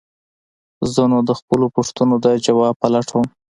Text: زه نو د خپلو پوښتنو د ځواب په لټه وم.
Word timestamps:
زه 0.93 1.03
نو 1.11 1.19
د 1.29 1.31
خپلو 1.39 1.65
پوښتنو 1.75 2.15
د 2.25 2.27
ځواب 2.45 2.75
په 2.81 2.87
لټه 2.93 3.13
وم. 3.17 3.27